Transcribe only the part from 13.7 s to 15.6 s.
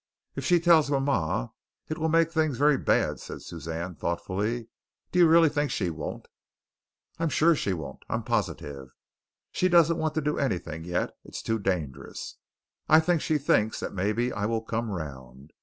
that maybe I will come round.